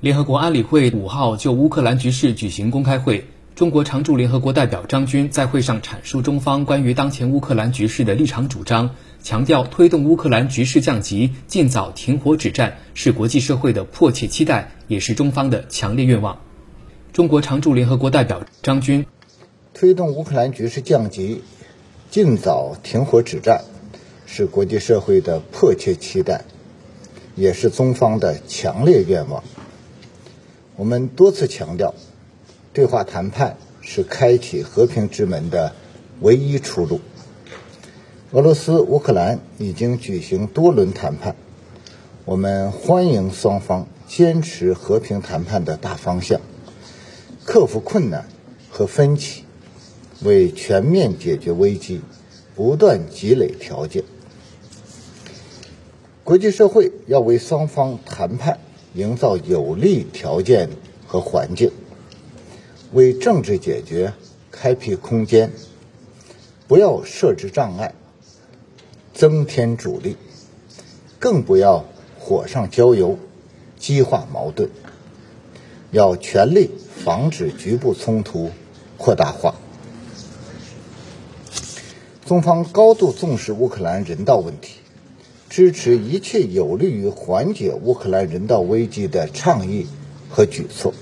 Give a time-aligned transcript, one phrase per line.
[0.00, 16.38] 联合国安理会五号就乌克兰局势举行公开会，中国常驻联合国代表张军在会上阐述中方关于当前乌克兰局势的立场主张，强调推动乌克兰局势降级、尽早停火止战是国际社会的迫切期待，也是中方的强烈愿望。
[17.12, 19.04] 中国常驻联合国代表张军
[19.74, 21.42] 推动乌克兰局势降级、
[22.10, 23.64] 尽早停火止战
[24.24, 26.46] 是国际社会的迫切期待，
[27.34, 29.44] 也是中方的强烈愿望。
[30.80, 31.94] 我们多次强调，
[32.72, 35.74] 对话谈判是开启和平之门的
[36.22, 37.02] 唯一出路。
[38.32, 41.36] 俄罗斯、乌克兰已经举行多轮谈判，
[42.24, 46.40] 我们欢迎双方坚持和平谈判的大方向，
[47.44, 48.24] 克服困难
[48.70, 49.44] 和分歧，
[50.22, 52.00] 为全面解决危机
[52.56, 54.02] 不断积累条件。
[56.24, 58.60] 国际社会要为双方谈判。
[58.94, 60.68] 营造有利条件
[61.06, 61.70] 和环境，
[62.92, 64.12] 为政治解决
[64.50, 65.52] 开辟空间，
[66.66, 67.94] 不要设置障碍，
[69.14, 70.16] 增添阻力，
[71.18, 71.84] 更不要
[72.18, 73.18] 火上浇油，
[73.78, 74.68] 激化矛盾。
[75.92, 76.70] 要全力
[77.04, 78.50] 防止局部冲突
[78.96, 79.54] 扩大化。
[82.24, 84.79] 中方高度重视乌克兰人道问题。
[85.50, 89.88] 支持一切有利于缓解乌克兰人道危机的倡议
[90.28, 90.94] 和举措。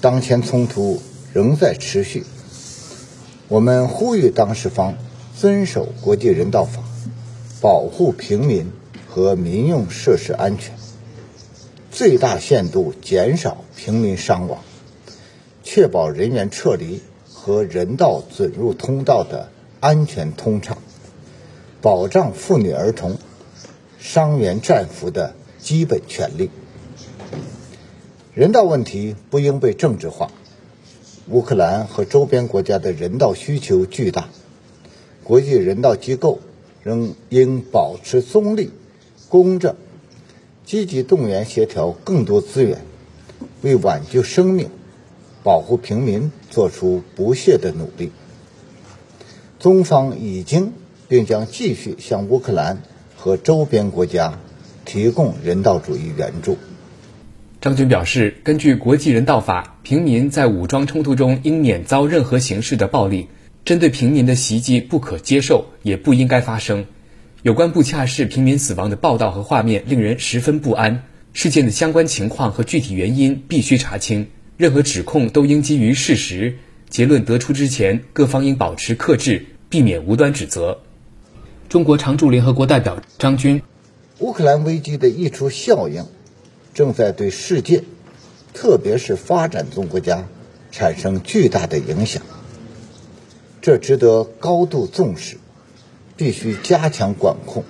[0.00, 1.02] 当前冲突
[1.34, 2.24] 仍在持续，
[3.48, 4.94] 我们呼吁当事方
[5.38, 6.82] 遵守国际人道法，
[7.60, 8.72] 保护平民
[9.06, 10.74] 和民用设施安全，
[11.90, 14.62] 最大限度减少平民伤亡，
[15.62, 20.78] 确保人员撤离和人道准入通道的安全通畅，
[21.82, 23.18] 保障妇女儿童。
[24.04, 26.50] 伤员战俘的基本权利，
[28.34, 30.30] 人道问题不应被政治化。
[31.30, 34.28] 乌克兰和周边国家的人道需求巨大，
[35.24, 36.40] 国际人道机构
[36.82, 38.72] 仍应保持中立、
[39.30, 39.74] 公正，
[40.66, 42.82] 积极动员协调更多资源，
[43.62, 44.68] 为挽救生命、
[45.42, 48.12] 保护平民做出不懈的努力。
[49.58, 50.74] 中方已经
[51.08, 52.82] 并将继续向乌克兰。
[53.24, 54.38] 和周边国家
[54.84, 56.58] 提供人道主义援助。
[57.58, 63.28] 张军表示，根据国际人道法，平民在武装冲突中应免遭任何形式的暴力，
[63.64, 66.84] 针对平民的袭击不可接受，也不应该发生。
[67.40, 71.02] 有关不恰是平民死亡的报道和画面令人十分不安。
[71.32, 74.26] 事件的相关情况和具体原因必须查清，
[74.58, 76.58] 任何指控都应基于事实。
[76.90, 80.82] 结论得出之前，各方应保持克制，避免无端指责。
[81.74, 83.60] 中国常驻联合国代表张军，
[84.20, 86.06] 乌克兰危机的溢出效应，
[86.72, 87.82] 正在对世界，
[88.52, 90.24] 特别是发展中国家
[90.70, 92.22] 产生巨大的影响，
[93.60, 95.38] 这值得高度重视，
[96.16, 97.64] 必须加强管控。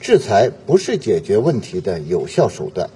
[0.00, 2.88] 制裁不是解决问题的有效手段，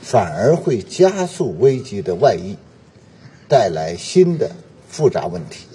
[0.00, 2.56] 反而会加速危机的外溢，
[3.46, 4.50] 带来新的
[4.88, 5.66] 复杂问题。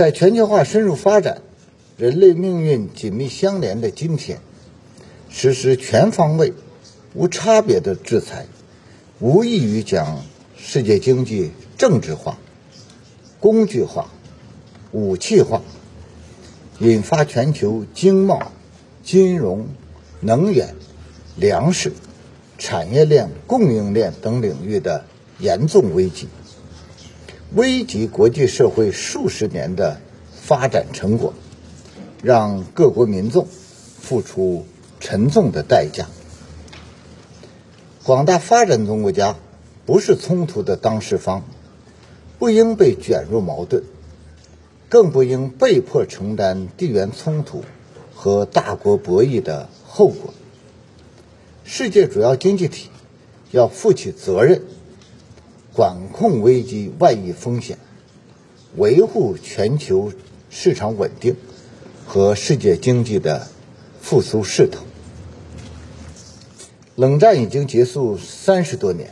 [0.00, 1.42] 在全球化深入发展、
[1.98, 4.40] 人类命运紧密相连的今天，
[5.28, 6.54] 实施全方位、
[7.12, 8.46] 无差别的制裁，
[9.18, 10.24] 无异于将
[10.56, 12.38] 世界经济政治化、
[13.40, 14.08] 工具化、
[14.92, 15.60] 武器化，
[16.78, 18.52] 引发全球经贸、
[19.04, 19.68] 金融、
[20.20, 20.74] 能源、
[21.36, 21.92] 粮食、
[22.56, 25.04] 产业链、供应链等领域的
[25.38, 26.26] 严重危机。
[27.52, 30.00] 危及国际社会数十年的
[30.32, 31.34] 发展成果，
[32.22, 33.48] 让各国民众
[34.00, 34.66] 付出
[35.00, 36.06] 沉重的代价。
[38.04, 39.36] 广大发展中国家
[39.84, 41.42] 不是冲突的当事方，
[42.38, 43.82] 不应被卷入矛盾，
[44.88, 47.64] 更不应被迫承担地缘冲突
[48.14, 50.32] 和大国博弈的后果。
[51.64, 52.90] 世界主要经济体
[53.50, 54.62] 要负起责任。
[55.72, 57.78] 管控危机外溢风险，
[58.76, 60.12] 维护全球
[60.50, 61.36] 市场稳定
[62.06, 63.46] 和世界经济的
[64.00, 64.84] 复苏势头。
[66.96, 69.10] 冷战已经结束三十多年，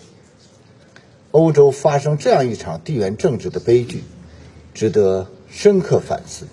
[1.30, 4.02] 欧洲发生这样一场地缘政治的悲剧，
[4.74, 6.46] 值得深刻反思。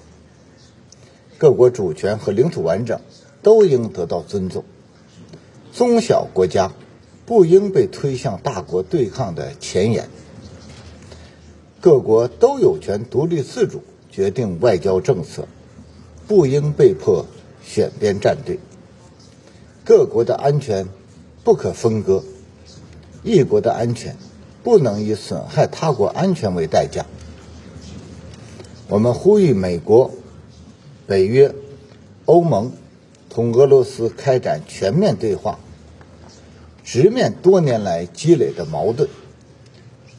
[1.37, 3.01] 各国主权和领土完整
[3.41, 4.63] 都应得到尊重，
[5.73, 6.71] 中小国家。
[7.25, 10.09] 不应被推向大国对抗的前沿。
[11.81, 15.47] 各国都有权独立自主决定外交政策，
[16.27, 17.25] 不应被迫
[17.63, 18.59] 选边站队。
[19.83, 20.87] 各国的安全
[21.43, 22.23] 不可分割，
[23.23, 24.17] 一国的安全
[24.63, 27.05] 不能以损害他国安全为代价。
[28.87, 30.11] 我们呼吁美国、
[31.05, 31.53] 北约、
[32.25, 32.71] 欧盟
[33.29, 35.59] 同俄罗斯开展全面对话，
[36.85, 39.09] 直面多年来积累的矛盾，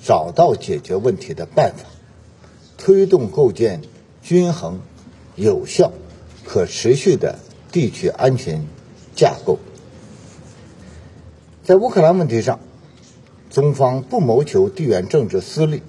[0.02, 1.84] 找到解决问题的办法，
[2.76, 3.80] 推动构建
[4.20, 4.80] 均衡、
[5.36, 5.92] 有效、
[6.44, 7.38] 可持续的
[7.70, 8.66] 地区安全
[9.14, 9.58] 架构。
[11.62, 12.58] 在乌克兰问题上，
[13.48, 15.82] 中方不谋求地缘政治私利。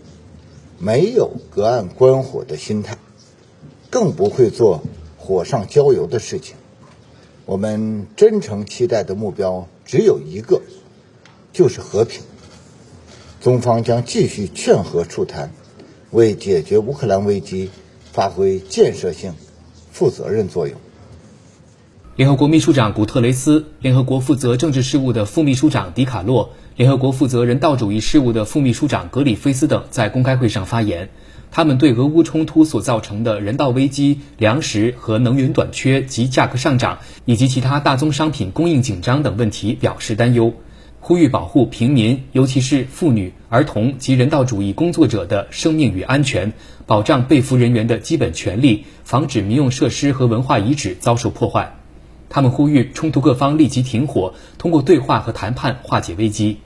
[0.79, 2.99] 没有隔岸观火的心态，
[3.89, 4.83] 更不会做
[5.17, 6.55] 火上浇油的事情。
[7.47, 10.61] 我们真诚期待的目标只有一个，
[11.57, 12.21] 就是和平。
[13.41, 15.51] 中方将继续劝和促谈，
[16.11, 17.71] 为解决乌克兰危机
[18.13, 19.33] 发挥建设性、
[19.91, 20.77] 负责任作用。
[22.15, 31.09] 联合国秘书长古特雷斯、联合国负责政治事务的副秘书长迪卡洛、联合国负责人道主义事务的副秘书长格里菲斯等在公开会上发言。
[31.49, 40.53] 他们对俄乌冲突所造成的人道危机、粮食和能源短缺及价格上涨，以及其他大宗商品供应紧张等问题表示担忧，
[41.07, 46.51] 呼吁保护平民，尤其是妇女、儿童及人道主义工作者的生命与安全，
[46.85, 51.77] 保障被俘人员的基本权利，防止民用设施和文化遗址遭受破坏。
[52.27, 56.57] 他们呼吁冲突各方立即停火，通过对话和谈判化解危机。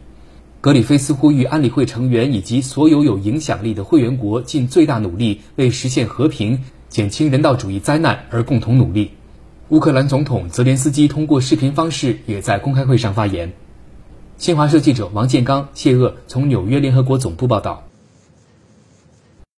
[0.59, 9.11] 格里菲斯呼吁安理会成员以及所有有影响力的会员国尽最大努力，为实现和平、减轻人道主义灾难而共同努力。
[9.69, 13.53] 乌克兰总统泽连斯基通过视频方式也在公开会上发言。
[14.41, 17.83] 新华社记者王建刚、谢鄂从纽约联合国总部报道。